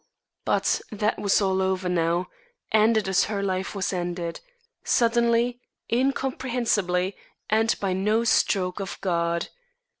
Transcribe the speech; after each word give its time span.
But 0.45 0.81
that 0.91 1.19
was 1.19 1.41
all 1.41 1.61
over 1.61 1.87
now 1.87 2.27
ended 2.71 3.07
as 3.07 3.25
her 3.25 3.43
life 3.43 3.75
was 3.75 3.93
ended: 3.93 4.39
suddenly, 4.83 5.61
incomprehensibly, 5.93 7.15
and 7.51 7.75
by 7.79 7.93
no 7.93 8.23
stroke 8.23 8.79
of 8.79 8.99
God. 9.01 9.49